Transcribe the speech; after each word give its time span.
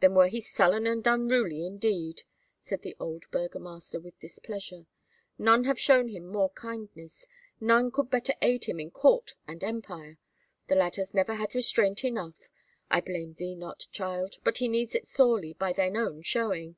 "Then 0.00 0.14
were 0.14 0.28
he 0.28 0.40
sullen 0.40 0.86
and 0.86 1.06
unruly, 1.06 1.66
indeed!" 1.66 2.22
said 2.58 2.80
the 2.80 2.96
old 2.98 3.30
burgomaster 3.30 4.00
with 4.00 4.18
displeasure; 4.18 4.86
"none 5.36 5.64
have 5.64 5.78
shown 5.78 6.08
him 6.08 6.26
more 6.26 6.48
kindness, 6.52 7.26
none 7.60 7.90
could 7.90 8.08
better 8.08 8.32
aid 8.40 8.64
him 8.64 8.80
in 8.80 8.90
court 8.90 9.34
and 9.46 9.62
empire. 9.62 10.16
The 10.68 10.76
lad 10.76 10.96
has 10.96 11.12
never 11.12 11.34
had 11.34 11.54
restraint 11.54 12.02
enough. 12.02 12.48
I 12.90 13.02
blame 13.02 13.34
thee 13.34 13.54
not, 13.54 13.88
child, 13.92 14.36
but 14.42 14.56
he 14.56 14.68
needs 14.68 14.94
it 14.94 15.06
sorely, 15.06 15.52
by 15.52 15.74
thine 15.74 15.98
own 15.98 16.22
showing." 16.22 16.76